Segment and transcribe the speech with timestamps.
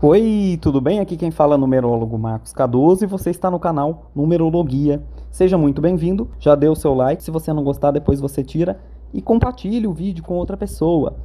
[0.00, 1.00] Oi, tudo bem?
[1.00, 5.02] Aqui quem fala é o numerólogo Marcos Cardoso e você está no canal Numerologia.
[5.28, 8.78] Seja muito bem-vindo, já deu o seu like, se você não gostar depois você tira
[9.12, 11.16] e compartilhe o vídeo com outra pessoa.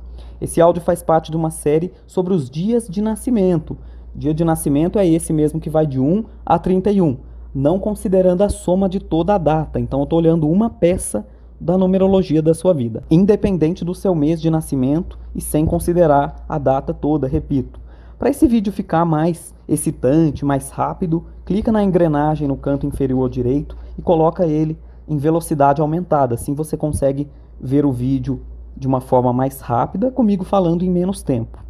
[0.42, 3.78] Esse áudio faz parte de uma série sobre os dias de nascimento.
[4.16, 7.18] Dia de nascimento é esse mesmo que vai de 1 a 31,
[7.54, 9.80] não considerando a soma de toda a data.
[9.80, 11.28] Então eu estou olhando uma peça
[11.62, 16.58] da numerologia da sua vida, independente do seu mês de nascimento e sem considerar a
[16.58, 17.83] data toda, repito.
[18.24, 23.76] Para esse vídeo ficar mais excitante, mais rápido, clica na engrenagem no canto inferior direito
[24.00, 26.36] e coloca ele em velocidade aumentada.
[26.36, 27.28] Assim você consegue
[27.60, 28.40] ver o vídeo
[28.78, 31.62] de uma forma mais rápida, comigo falando em menos tempo.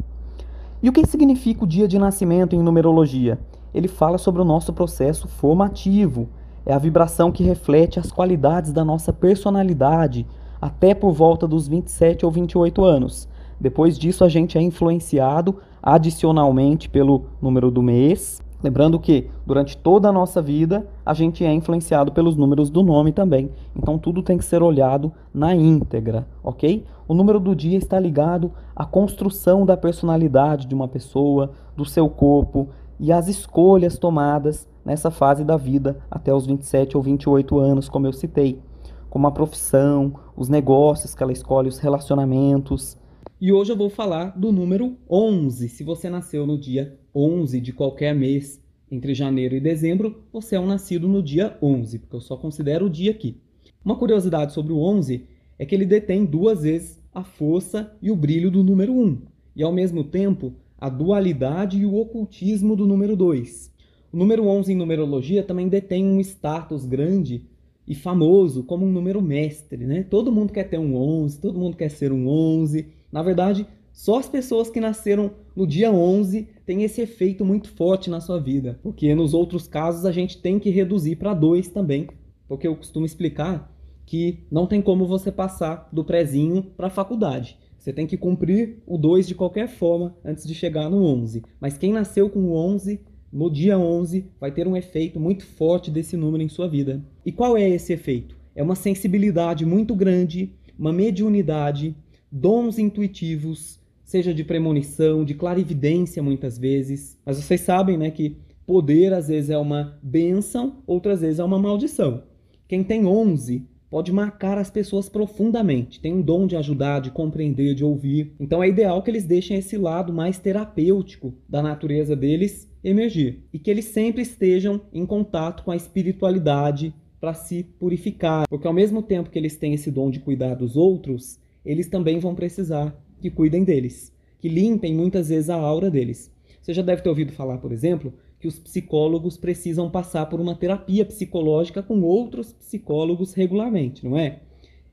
[0.79, 3.39] E o que significa o dia de nascimento em numerologia?
[3.73, 6.29] Ele fala sobre o nosso processo formativo,
[6.67, 10.27] é a vibração que reflete as qualidades da nossa personalidade
[10.61, 13.27] até por volta dos 27 ou 28 anos.
[13.59, 18.41] Depois disso, a gente é influenciado adicionalmente pelo número do mês.
[18.63, 23.11] Lembrando que durante toda a nossa vida a gente é influenciado pelos números do nome
[23.11, 23.51] também.
[23.75, 26.85] Então tudo tem que ser olhado na íntegra, ok?
[27.05, 32.09] O número do dia está ligado à construção da personalidade de uma pessoa, do seu
[32.09, 37.89] corpo e às escolhas tomadas nessa fase da vida até os 27 ou 28 anos,
[37.89, 38.61] como eu citei,
[39.09, 42.97] como a profissão, os negócios que ela escolhe, os relacionamentos.
[43.45, 45.67] E hoje eu vou falar do número 11.
[45.67, 50.59] Se você nasceu no dia 11 de qualquer mês entre janeiro e dezembro, você é
[50.61, 53.41] um nascido no dia 11, porque eu só considero o dia aqui.
[53.83, 55.27] Uma curiosidade sobre o 11
[55.59, 59.23] é que ele detém duas vezes a força e o brilho do número 1,
[59.57, 63.73] e ao mesmo tempo a dualidade e o ocultismo do número 2.
[64.13, 67.43] O número 11 em numerologia também detém um status grande
[67.87, 70.03] e famoso como um número mestre, né?
[70.03, 72.87] Todo mundo quer ter um 11, todo mundo quer ser um 11.
[73.11, 78.09] Na verdade, só as pessoas que nasceram no dia 11 têm esse efeito muito forte
[78.09, 82.07] na sua vida, porque nos outros casos a gente tem que reduzir para 2 também,
[82.47, 83.71] porque eu costumo explicar
[84.05, 87.57] que não tem como você passar do prezinho para a faculdade.
[87.77, 91.43] Você tem que cumprir o 2 de qualquer forma antes de chegar no 11.
[91.59, 93.01] Mas quem nasceu com o 11
[93.33, 97.03] no dia 11 vai ter um efeito muito forte desse número em sua vida.
[97.25, 98.37] E qual é esse efeito?
[98.55, 101.95] É uma sensibilidade muito grande, uma mediunidade,
[102.31, 107.17] dons intuitivos, seja de premonição, de clarividência muitas vezes.
[107.25, 111.57] Mas vocês sabem, né, que poder às vezes é uma benção, outras vezes é uma
[111.57, 112.21] maldição.
[112.67, 117.73] Quem tem 11 pode marcar as pessoas profundamente, tem um dom de ajudar, de compreender,
[117.73, 118.35] de ouvir.
[118.39, 123.59] Então é ideal que eles deixem esse lado mais terapêutico da natureza deles emergir e
[123.59, 129.01] que eles sempre estejam em contato com a espiritualidade para se purificar, porque ao mesmo
[129.01, 133.29] tempo que eles têm esse dom de cuidar dos outros, eles também vão precisar que
[133.29, 136.29] cuidem deles, que limpem muitas vezes a aura deles.
[136.61, 140.53] Você já deve ter ouvido falar, por exemplo, que os psicólogos precisam passar por uma
[140.53, 144.41] terapia psicológica com outros psicólogos regularmente, não é?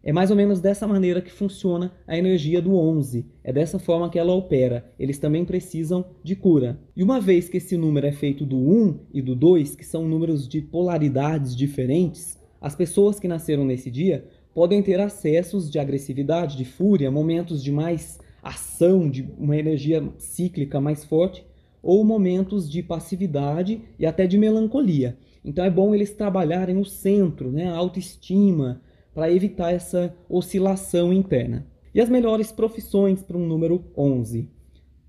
[0.02, 3.26] É mais ou menos dessa maneira que funciona a energia do 11.
[3.44, 4.90] É dessa forma que ela opera.
[4.98, 6.80] Eles também precisam de cura.
[6.96, 10.08] E uma vez que esse número é feito do 1 e do 2, que são
[10.08, 14.24] números de polaridades diferentes, as pessoas que nasceram nesse dia
[14.54, 20.80] podem ter acessos de agressividade, de fúria, momentos de mais ação, de uma energia cíclica
[20.80, 21.44] mais forte,
[21.82, 25.16] ou momentos de passividade e até de melancolia.
[25.44, 27.68] Então é bom eles trabalharem no centro, né?
[27.68, 28.80] a autoestima,
[29.14, 31.66] para evitar essa oscilação interna.
[31.94, 34.48] E as melhores profissões para um número 11: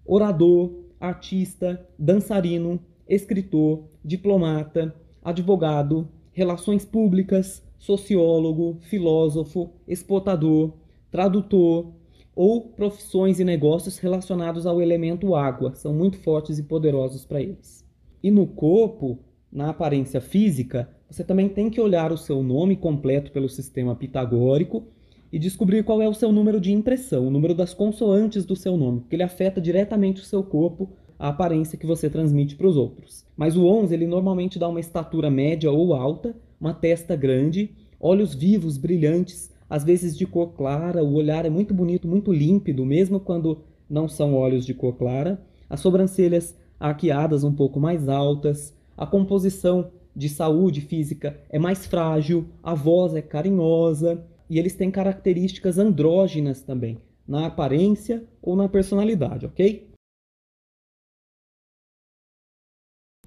[0.06, 10.74] orador, artista, dançarino, escritor, diplomata, advogado, relações públicas, sociólogo, filósofo, exportador,
[11.10, 11.92] tradutor
[12.36, 17.86] ou profissões e negócios relacionados ao elemento água, são muito fortes e poderosos para eles.
[18.24, 19.20] E no corpo,
[19.52, 24.84] na aparência física, você também tem que olhar o seu nome completo pelo sistema pitagórico
[25.30, 28.78] e descobrir qual é o seu número de impressão, o número das consoantes do seu
[28.78, 30.90] nome, porque ele afeta diretamente o seu corpo,
[31.20, 33.26] a aparência que você transmite para os outros.
[33.36, 38.34] Mas o 11, ele normalmente dá uma estatura média ou alta, uma testa grande, olhos
[38.34, 43.20] vivos, brilhantes, às vezes de cor clara, o olhar é muito bonito, muito límpido, mesmo
[43.20, 43.60] quando
[43.90, 49.92] não são olhos de cor clara, as sobrancelhas arqueadas um pouco mais altas, a composição
[50.16, 56.62] de saúde física é mais frágil, a voz é carinhosa e eles têm características andrógenas
[56.62, 56.98] também,
[57.28, 59.92] na aparência ou na personalidade, ok?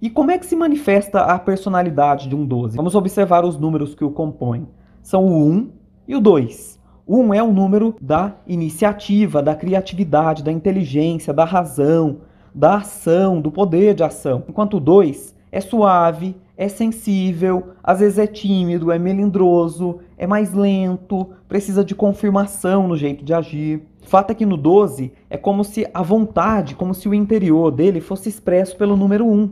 [0.02, 2.76] E como é que se manifesta a personalidade de um 12?
[2.76, 4.69] Vamos observar os números que o compõem.
[5.02, 5.72] São o 1
[6.06, 6.78] e o 2.
[7.06, 12.20] O 1 é o número da iniciativa, da criatividade, da inteligência, da razão,
[12.54, 14.44] da ação, do poder de ação.
[14.48, 20.52] Enquanto o 2 é suave, é sensível, às vezes é tímido, é melindroso, é mais
[20.52, 23.82] lento, precisa de confirmação no jeito de agir.
[24.02, 28.00] Fato é que no 12 é como se a vontade, como se o interior dele
[28.00, 29.50] fosse expresso pelo número 1,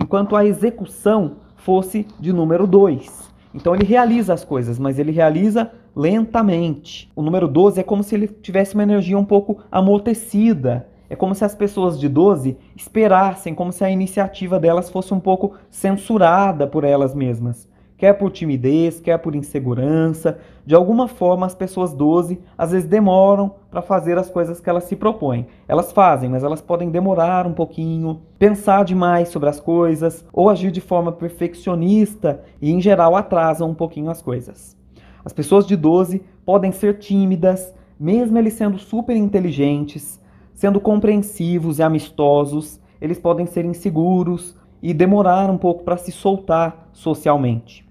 [0.00, 3.32] enquanto a execução fosse de número 2.
[3.54, 7.10] Então ele realiza as coisas, mas ele realiza lentamente.
[7.14, 10.88] O número 12 é como se ele tivesse uma energia um pouco amortecida.
[11.08, 15.20] É como se as pessoas de 12 esperassem, como se a iniciativa delas fosse um
[15.20, 20.38] pouco censurada por elas mesmas quer por timidez, quer por insegurança.
[20.66, 24.84] De alguma forma, as pessoas 12 às vezes demoram para fazer as coisas que elas
[24.84, 25.46] se propõem.
[25.66, 30.70] Elas fazem, mas elas podem demorar um pouquinho, pensar demais sobre as coisas ou agir
[30.70, 34.76] de forma perfeccionista e, em geral, atrasam um pouquinho as coisas.
[35.24, 40.20] As pessoas de 12 podem ser tímidas, mesmo eles sendo super inteligentes,
[40.54, 46.88] sendo compreensivos e amistosos, eles podem ser inseguros e demorar um pouco para se soltar
[46.92, 47.86] socialmente.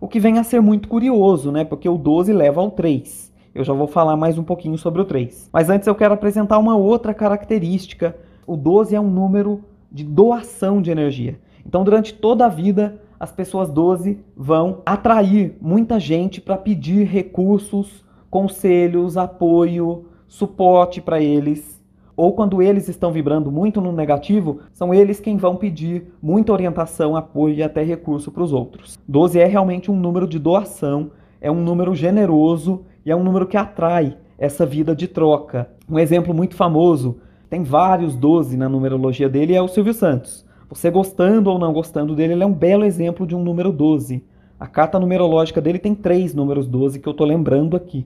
[0.00, 1.64] O que vem a ser muito curioso, né?
[1.64, 3.32] Porque o 12 leva ao 3.
[3.54, 5.50] Eu já vou falar mais um pouquinho sobre o 3.
[5.52, 8.16] Mas antes eu quero apresentar uma outra característica.
[8.46, 11.38] O 12 é um número de doação de energia.
[11.66, 18.04] Então, durante toda a vida, as pessoas 12 vão atrair muita gente para pedir recursos,
[18.30, 21.77] conselhos, apoio, suporte para eles
[22.18, 27.14] ou quando eles estão vibrando muito no negativo, são eles quem vão pedir muita orientação,
[27.14, 28.98] apoio e até recurso para os outros.
[29.06, 33.46] 12 é realmente um número de doação, é um número generoso e é um número
[33.46, 35.70] que atrai essa vida de troca.
[35.88, 37.18] Um exemplo muito famoso,
[37.48, 40.44] tem vários 12 na numerologia dele, é o Silvio Santos.
[40.68, 44.24] Você gostando ou não gostando dele, ele é um belo exemplo de um número 12.
[44.58, 48.04] A carta numerológica dele tem três números 12 que eu estou lembrando aqui.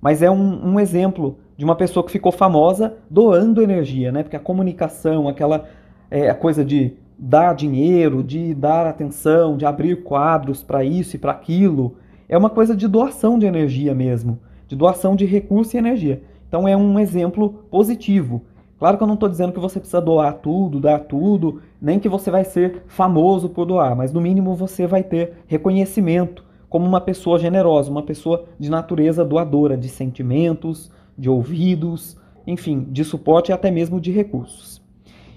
[0.00, 4.22] Mas é um, um exemplo de uma pessoa que ficou famosa doando energia, né?
[4.22, 5.66] Porque a comunicação, aquela
[6.10, 11.18] é, a coisa de dar dinheiro, de dar atenção, de abrir quadros para isso e
[11.18, 11.96] para aquilo,
[12.28, 16.22] é uma coisa de doação de energia mesmo, de doação de recurso e energia.
[16.48, 18.42] Então é um exemplo positivo.
[18.78, 22.08] Claro que eu não estou dizendo que você precisa doar tudo, dar tudo, nem que
[22.08, 27.00] você vai ser famoso por doar, mas no mínimo você vai ter reconhecimento como uma
[27.00, 33.52] pessoa generosa, uma pessoa de natureza doadora de sentimentos, de ouvidos, enfim, de suporte e
[33.52, 34.80] até mesmo de recursos.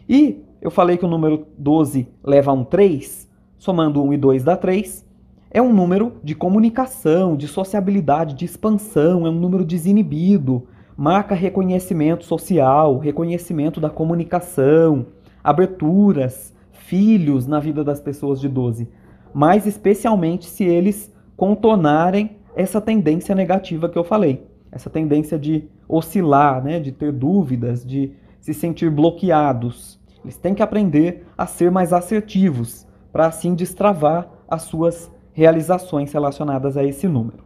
[0.08, 3.28] E eu falei que o número 12 leva a um 3,
[3.58, 5.06] somando 1 e 2 dá 3,
[5.50, 12.26] é um número de comunicação, de sociabilidade, de expansão, é um número desinibido, marca reconhecimento
[12.26, 15.08] social, reconhecimento da comunicação,
[15.44, 18.88] aberturas, filhos na vida das pessoas de 12,
[19.34, 21.12] mais especialmente se eles
[21.44, 27.86] contornarem essa tendência negativa que eu falei essa tendência de oscilar, né, de ter dúvidas,
[27.86, 30.00] de se sentir bloqueados.
[30.24, 36.76] Eles têm que aprender a ser mais assertivos, para assim destravar as suas realizações relacionadas
[36.76, 37.44] a esse número.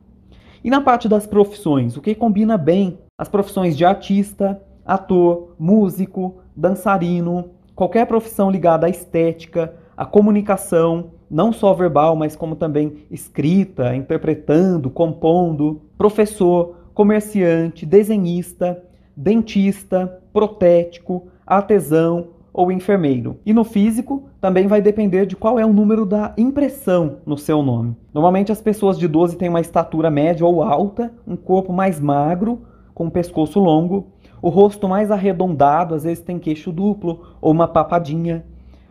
[0.64, 6.38] E na parte das profissões, o que combina bem as profissões de artista, ator, músico,
[6.56, 13.96] dançarino, qualquer profissão ligada à estética, à comunicação, não só verbal, mas como também escrita,
[13.96, 18.84] interpretando, compondo, professor, comerciante, desenhista,
[19.16, 23.38] dentista, protético, artesão ou enfermeiro.
[23.46, 27.62] E no físico, também vai depender de qual é o número da impressão no seu
[27.62, 27.96] nome.
[28.14, 32.62] Normalmente as pessoas de 12 têm uma estatura média ou alta, um corpo mais magro,
[32.96, 34.08] com um pescoço longo,
[34.42, 38.44] o rosto mais arredondado, às vezes tem queixo duplo ou uma papadinha,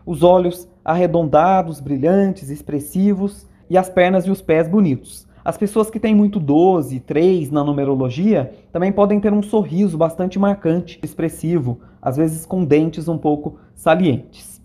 [0.05, 5.26] os olhos arredondados, brilhantes, expressivos e as pernas e os pés bonitos.
[5.45, 10.38] As pessoas que têm muito 12, 3 na numerologia também podem ter um sorriso bastante
[10.38, 14.62] marcante, expressivo, às vezes com dentes um pouco salientes.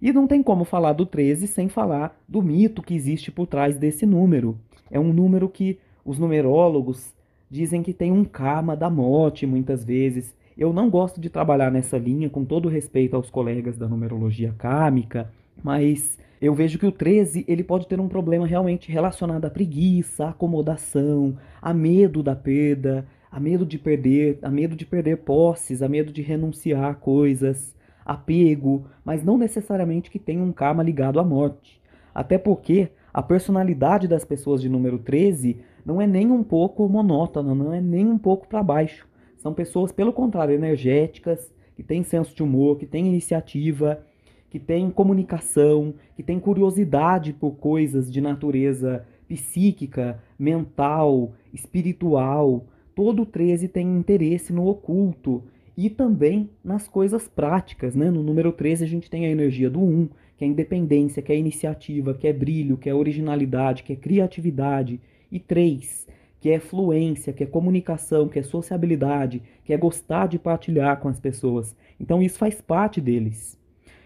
[0.00, 3.76] E não tem como falar do 13 sem falar do mito que existe por trás
[3.76, 4.58] desse número.
[4.90, 7.14] É um número que os numerólogos
[7.50, 10.34] dizem que tem um karma da morte muitas vezes.
[10.60, 15.32] Eu não gosto de trabalhar nessa linha, com todo respeito aos colegas da numerologia kármica,
[15.64, 20.26] mas eu vejo que o 13 ele pode ter um problema realmente relacionado à preguiça,
[20.26, 25.80] à acomodação, a medo da perda, a medo de perder, a medo de perder posses,
[25.80, 27.74] a medo de renunciar a coisas,
[28.04, 31.80] apego, mas não necessariamente que tenha um karma ligado à morte.
[32.14, 37.54] Até porque a personalidade das pessoas de número 13 não é nem um pouco monótona,
[37.54, 39.08] não é nem um pouco para baixo.
[39.40, 44.04] São pessoas, pelo contrário, energéticas, que têm senso de humor, que têm iniciativa,
[44.50, 53.68] que tem comunicação, que tem curiosidade por coisas de natureza psíquica, mental, espiritual, todo 13
[53.68, 55.42] tem interesse no oculto
[55.74, 58.10] e também nas coisas práticas, né?
[58.10, 61.38] No número 13 a gente tem a energia do 1, que é independência, que é
[61.38, 65.00] iniciativa, que é brilho, que é originalidade, que é criatividade,
[65.32, 66.08] e 3,
[66.40, 71.08] que é fluência, que é comunicação, que é sociabilidade, que é gostar de partilhar com
[71.08, 71.76] as pessoas.
[72.00, 73.58] Então isso faz parte deles.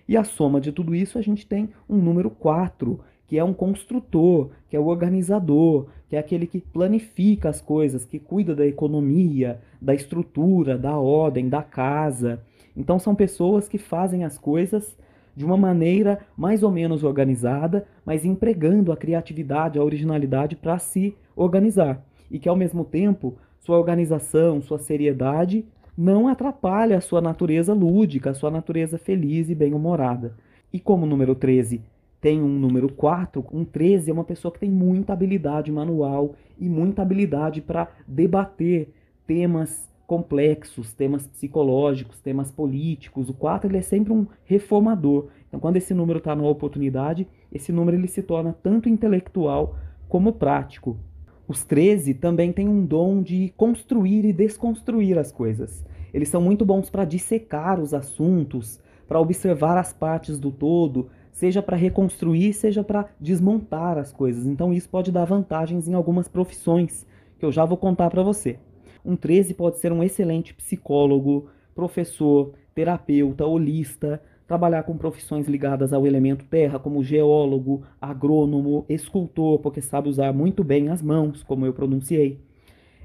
[0.07, 3.55] E a soma de tudo isso a gente tem um número 4, que é um
[3.55, 8.67] construtor, que é o organizador, que é aquele que planifica as coisas, que cuida da
[8.67, 12.43] economia, da estrutura, da ordem, da casa.
[12.77, 14.97] Então são pessoas que fazem as coisas
[15.37, 21.17] de uma maneira mais ou menos organizada, mas empregando a criatividade, a originalidade para se
[21.35, 22.05] organizar.
[22.35, 25.65] E que ao mesmo tempo, sua organização, sua seriedade
[25.97, 30.35] não atrapalha a sua natureza lúdica, a sua natureza feliz e bem-humorada.
[30.73, 31.81] E como o número 13
[32.21, 36.69] tem um número 4, um 13 é uma pessoa que tem muita habilidade manual e
[36.69, 38.93] muita habilidade para debater
[39.29, 43.29] temas complexos, temas psicológicos, temas políticos.
[43.31, 45.29] O 4 ele é sempre um reformador.
[45.47, 49.77] Então, quando esse número está numa oportunidade, esse número ele se torna tanto intelectual
[50.09, 50.99] como prático.
[51.47, 55.85] Os 13 também têm um dom de construir e desconstruir as coisas.
[56.13, 61.61] Eles são muito bons para dissecar os assuntos, para observar as partes do todo, seja
[61.61, 64.47] para reconstruir, seja para desmontar as coisas.
[64.47, 67.07] Então isso pode dar vantagens em algumas profissões,
[67.39, 68.59] que eu já vou contar para você.
[69.05, 76.07] Um 13 pode ser um excelente psicólogo, professor, terapeuta, holista, trabalhar com profissões ligadas ao
[76.07, 81.73] elemento terra, como geólogo, agrônomo, escultor, porque sabe usar muito bem as mãos, como eu
[81.73, 82.39] pronunciei.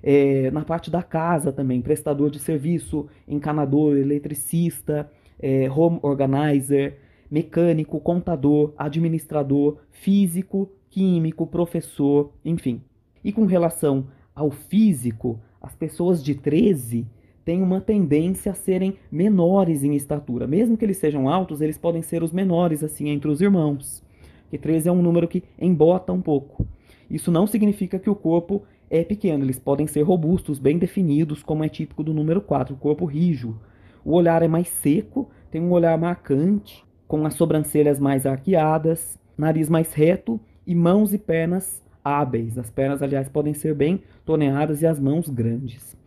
[0.01, 7.99] É, na parte da casa também, prestador de serviço, encanador, eletricista, é, home organizer, mecânico,
[7.99, 12.81] contador, administrador, físico, químico, professor, enfim.
[13.23, 17.05] E com relação ao físico, as pessoas de 13
[17.49, 20.45] têm uma tendência a serem menores em estatura.
[20.45, 24.03] Mesmo que eles sejam altos, eles podem ser os menores, assim, entre os irmãos.
[24.51, 26.67] Que 13 é um número que embota um pouco.
[27.09, 31.63] Isso não significa que o corpo é pequeno, eles podem ser robustos, bem definidos, como
[31.63, 33.59] é típico do número 4, o corpo rijo.
[34.05, 39.67] O olhar é mais seco, tem um olhar marcante, com as sobrancelhas mais arqueadas, nariz
[39.69, 42.59] mais reto e mãos e pernas hábeis.
[42.59, 45.97] As pernas, aliás, podem ser bem toneadas e as mãos grandes.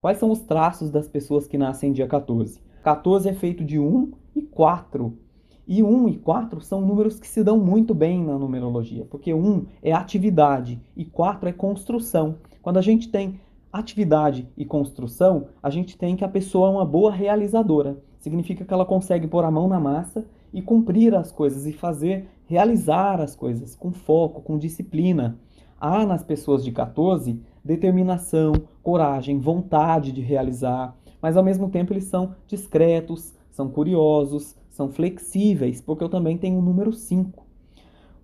[0.00, 2.60] Quais são os traços das pessoas que nascem dia 14?
[2.82, 5.16] 14 é feito de 1 e 4.
[5.66, 9.64] E 1 e 4 são números que se dão muito bem na numerologia, porque 1
[9.82, 12.36] é atividade e 4 é construção.
[12.62, 13.40] Quando a gente tem
[13.72, 17.98] atividade e construção, a gente tem que a pessoa é uma boa realizadora.
[18.18, 22.28] Significa que ela consegue pôr a mão na massa e cumprir as coisas e fazer,
[22.46, 25.38] realizar as coisas com foco, com disciplina.
[25.80, 32.04] Há nas pessoas de 14 determinação, coragem, vontade de realizar, mas ao mesmo tempo eles
[32.04, 37.44] são discretos, são curiosos, são flexíveis, porque eu também tenho o número 5.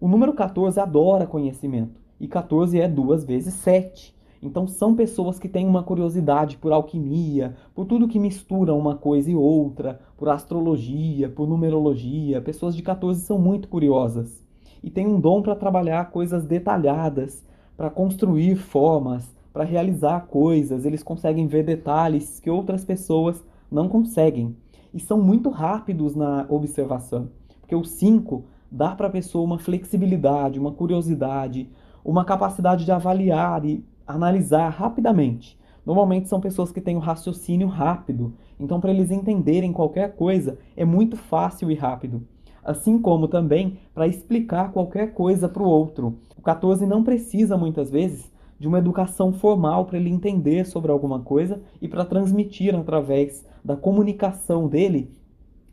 [0.00, 4.14] O número 14 adora conhecimento, e 14 é duas vezes 7.
[4.40, 9.30] Então são pessoas que têm uma curiosidade por alquimia, por tudo que mistura uma coisa
[9.30, 12.40] e outra, por astrologia, por numerologia.
[12.40, 14.42] Pessoas de 14 são muito curiosas
[14.82, 17.44] e têm um dom para trabalhar coisas detalhadas,
[17.76, 24.56] para construir formas, para realizar coisas, eles conseguem ver detalhes que outras pessoas não conseguem.
[24.94, 27.28] E são muito rápidos na observação,
[27.60, 31.68] porque o 5 dá para a pessoa uma flexibilidade, uma curiosidade,
[32.04, 35.58] uma capacidade de avaliar e analisar rapidamente.
[35.84, 40.58] Normalmente são pessoas que têm o um raciocínio rápido, então para eles entenderem qualquer coisa
[40.76, 42.22] é muito fácil e rápido.
[42.64, 46.18] Assim como também para explicar qualquer coisa para o outro.
[46.42, 51.20] O 14 não precisa muitas vezes de uma educação formal para ele entender sobre alguma
[51.20, 55.08] coisa e para transmitir através da comunicação dele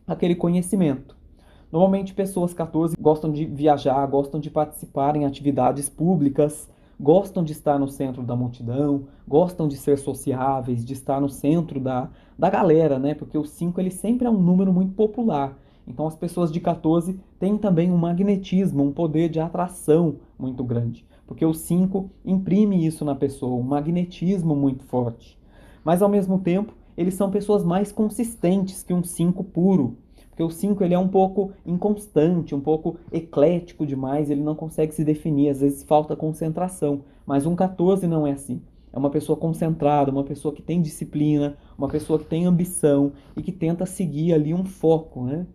[0.06, 1.18] aquele conhecimento.
[1.72, 7.80] Normalmente pessoas 14 gostam de viajar, gostam de participar em atividades públicas, gostam de estar
[7.80, 13.00] no centro da multidão, gostam de ser sociáveis, de estar no centro da, da galera,
[13.00, 13.16] né?
[13.16, 15.58] Porque o 5 ele sempre é um número muito popular.
[15.90, 21.10] Então as pessoas de 14 têm também um magnetismo, um poder de atração muito grande
[21.30, 25.38] porque o 5 imprime isso na pessoa, um magnetismo muito forte.
[25.84, 29.96] Mas ao mesmo tempo, eles são pessoas mais consistentes que um 5 puro,
[30.28, 34.92] porque o 5 ele é um pouco inconstante, um pouco eclético demais, ele não consegue
[34.92, 38.60] se definir, às vezes falta concentração, mas um 14 não é assim.
[38.92, 43.44] É uma pessoa concentrada, uma pessoa que tem disciplina, uma pessoa que tem ambição e
[43.44, 45.46] que tenta seguir ali um foco, né?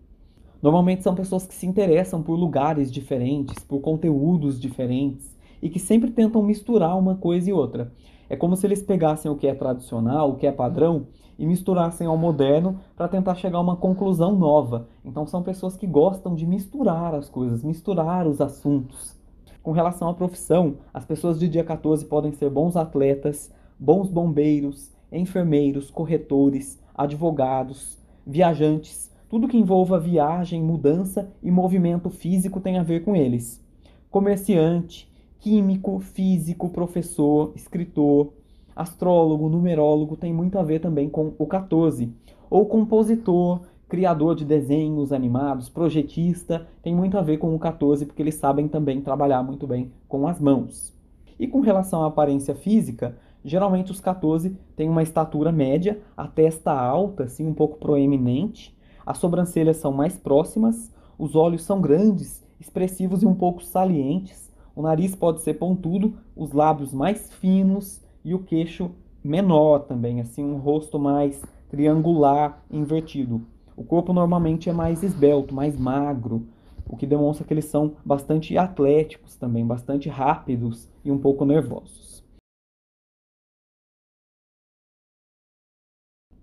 [0.64, 6.10] Normalmente são pessoas que se interessam por lugares diferentes, por conteúdos diferentes, e que sempre
[6.10, 7.92] tentam misturar uma coisa e outra.
[8.30, 11.06] É como se eles pegassem o que é tradicional, o que é padrão,
[11.38, 14.88] e misturassem ao moderno para tentar chegar a uma conclusão nova.
[15.04, 19.14] Então são pessoas que gostam de misturar as coisas, misturar os assuntos.
[19.62, 24.90] Com relação à profissão, as pessoas de dia 14 podem ser bons atletas, bons bombeiros,
[25.12, 33.02] enfermeiros, corretores, advogados, viajantes, tudo que envolva viagem, mudança e movimento físico tem a ver
[33.02, 33.60] com eles.
[34.08, 35.10] Comerciante,
[35.40, 38.32] químico, físico, professor, escritor,
[38.76, 42.12] astrólogo, numerólogo tem muito a ver também com o 14.
[42.48, 48.22] Ou compositor, criador de desenhos animados, projetista, tem muito a ver com o 14 porque
[48.22, 50.94] eles sabem também trabalhar muito bem com as mãos.
[51.40, 56.70] E com relação à aparência física, geralmente os 14 têm uma estatura média, a testa
[56.70, 58.72] alta, assim um pouco proeminente,
[59.06, 64.82] as sobrancelhas são mais próximas, os olhos são grandes, expressivos e um pouco salientes, o
[64.82, 68.90] nariz pode ser pontudo, os lábios mais finos, e o queixo
[69.22, 73.46] menor também, assim, um rosto mais triangular, invertido.
[73.76, 76.46] O corpo normalmente é mais esbelto, mais magro,
[76.88, 82.24] o que demonstra que eles são bastante atléticos também, bastante rápidos e um pouco nervosos.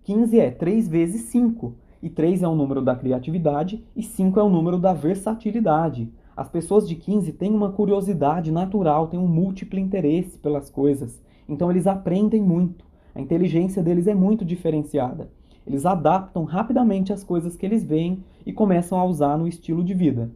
[0.04, 4.44] 15 é 3 vezes 5, e 3 é o número da criatividade e 5 é
[4.44, 6.12] o número da versatilidade.
[6.36, 11.22] As pessoas de 15 têm uma curiosidade natural, têm um múltiplo interesse pelas coisas.
[11.48, 12.86] Então eles aprendem muito.
[13.14, 15.30] A inteligência deles é muito diferenciada.
[15.68, 19.94] Eles adaptam rapidamente as coisas que eles veem e começam a usar no estilo de
[19.94, 20.32] vida.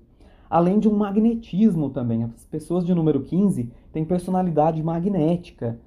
[0.50, 2.24] Além de um magnetismo também.
[2.24, 5.80] As pessoas de número 15 têm personalidade magnética.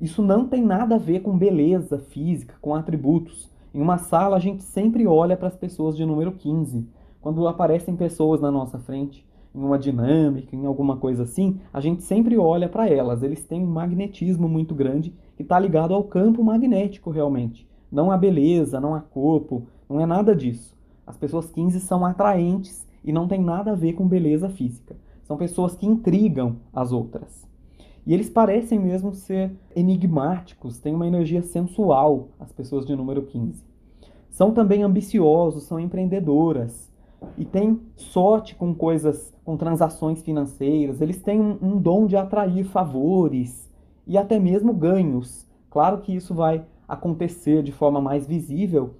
[0.00, 3.50] Isso não tem nada a ver com beleza física, com atributos.
[3.78, 6.84] Em uma sala, a gente sempre olha para as pessoas de número 15.
[7.20, 12.02] Quando aparecem pessoas na nossa frente, em uma dinâmica, em alguma coisa assim, a gente
[12.02, 13.22] sempre olha para elas.
[13.22, 17.68] Eles têm um magnetismo muito grande que está ligado ao campo magnético realmente.
[17.88, 20.76] Não a beleza, não a corpo, não é nada disso.
[21.06, 24.96] As pessoas 15 são atraentes e não tem nada a ver com beleza física.
[25.22, 27.46] São pessoas que intrigam as outras.
[28.04, 33.67] E eles parecem mesmo ser enigmáticos, têm uma energia sensual, as pessoas de número 15.
[34.30, 36.88] São também ambiciosos, são empreendedoras,
[37.36, 42.64] e têm sorte com coisas, com transações financeiras, eles têm um, um dom de atrair
[42.64, 43.70] favores
[44.06, 45.46] e até mesmo ganhos.
[45.70, 48.94] Claro que isso vai acontecer de forma mais visível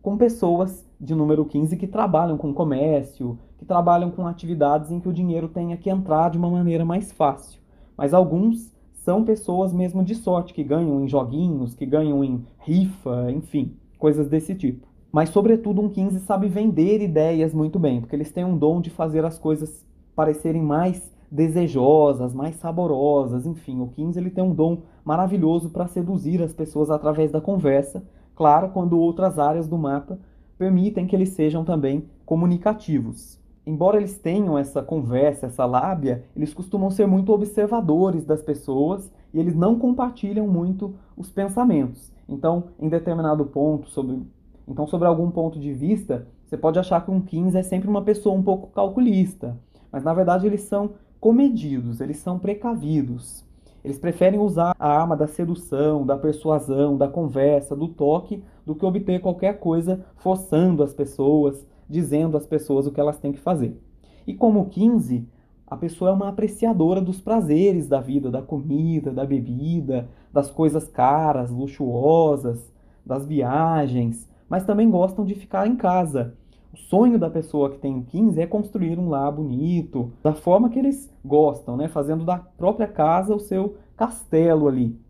[0.00, 5.08] com pessoas de número 15 que trabalham com comércio, que trabalham com atividades em que
[5.08, 7.60] o dinheiro tenha que entrar de uma maneira mais fácil.
[7.96, 13.30] Mas alguns são pessoas mesmo de sorte, que ganham em joguinhos, que ganham em rifa,
[13.32, 14.88] enfim, coisas desse tipo.
[15.12, 18.90] Mas, sobretudo, um 15 sabe vender ideias muito bem, porque eles têm um dom de
[18.90, 19.86] fazer as coisas
[20.16, 26.42] parecerem mais desejosas, mais saborosas, enfim, o 15 ele tem um dom maravilhoso para seduzir
[26.42, 28.02] as pessoas através da conversa,
[28.34, 30.18] claro, quando outras áreas do mapa
[30.58, 33.38] permitem que eles sejam também comunicativos.
[33.64, 39.38] Embora eles tenham essa conversa, essa lábia, eles costumam ser muito observadores das pessoas e
[39.38, 42.12] eles não compartilham muito os pensamentos.
[42.32, 44.22] Então, em determinado ponto sobre
[44.66, 48.02] então, sobre algum ponto de vista, você pode achar que um 15 é sempre uma
[48.02, 49.58] pessoa um pouco calculista,
[49.90, 53.44] mas na verdade eles são comedidos, eles são precavidos.
[53.84, 58.86] Eles preferem usar a arma da sedução, da persuasão, da conversa, do toque, do que
[58.86, 63.76] obter qualquer coisa forçando as pessoas, dizendo às pessoas o que elas têm que fazer.
[64.24, 65.26] E como 15,
[65.72, 70.86] a pessoa é uma apreciadora dos prazeres da vida, da comida, da bebida, das coisas
[70.86, 72.70] caras, luxuosas,
[73.06, 76.34] das viagens, mas também gostam de ficar em casa.
[76.74, 80.78] O sonho da pessoa que tem 15 é construir um lar bonito, da forma que
[80.78, 81.88] eles gostam, né?
[81.88, 85.00] fazendo da própria casa o seu castelo ali.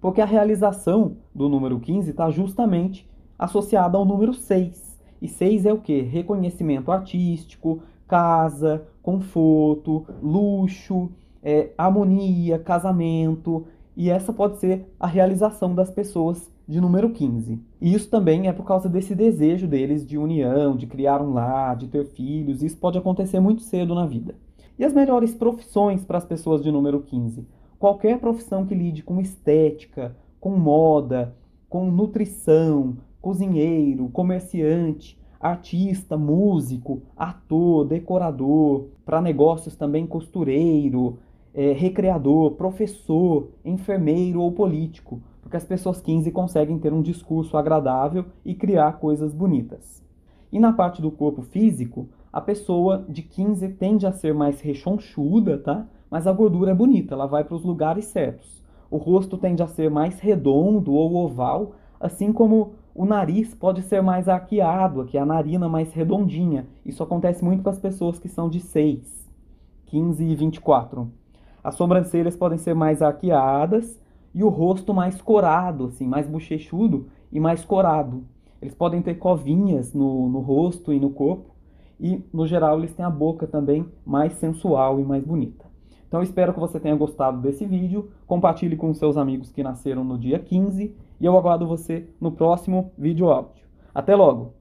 [0.00, 4.98] Porque a realização do número 15 está justamente associada ao número 6.
[5.22, 6.00] E 6 é o que?
[6.00, 11.08] Reconhecimento artístico, casa, conforto, luxo,
[11.42, 13.64] é, harmonia, casamento.
[13.96, 17.58] E essa pode ser a realização das pessoas de número 15.
[17.80, 21.74] E isso também é por causa desse desejo deles de união, de criar um lar,
[21.74, 22.62] de ter filhos.
[22.62, 24.34] Isso pode acontecer muito cedo na vida.
[24.78, 27.46] E as melhores profissões para as pessoas de número 15?
[27.78, 31.34] Qualquer profissão que lide com estética, com moda,
[31.66, 41.18] com nutrição, cozinheiro, comerciante, artista, músico, ator, decorador, para negócios também costureiro,
[41.54, 48.26] é, recreador, professor, enfermeiro ou político porque as pessoas 15 conseguem ter um discurso agradável
[48.44, 50.04] e criar coisas bonitas.
[50.52, 55.56] E na parte do corpo físico, a pessoa de 15 tende a ser mais rechonchuda,
[55.56, 55.86] tá?
[56.10, 58.62] mas a gordura é bonita, ela vai para os lugares certos.
[58.90, 64.02] O rosto tende a ser mais redondo ou oval, assim como o nariz pode ser
[64.02, 66.66] mais arqueado, aqui a narina mais redondinha.
[66.84, 69.28] Isso acontece muito com as pessoas que são de 6,
[69.86, 71.10] 15 e 24.
[71.62, 74.00] As sobrancelhas podem ser mais arqueadas
[74.34, 78.24] e o rosto mais corado, assim, mais bochechudo e mais corado.
[78.60, 81.54] Eles podem ter covinhas no, no rosto e no corpo
[82.00, 85.66] e, no geral, eles têm a boca também mais sensual e mais bonita.
[86.06, 88.10] Então, espero que você tenha gostado desse vídeo.
[88.26, 92.92] Compartilhe com seus amigos que nasceram no dia 15 e eu aguardo você no próximo
[92.96, 93.64] vídeo áudio.
[93.94, 94.57] Até logo!